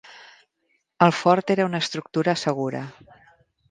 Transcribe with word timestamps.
El 1.09 1.13
fort 1.19 1.55
era 1.57 1.69
una 1.71 1.85
estructura 1.85 2.39
segura. 2.49 2.87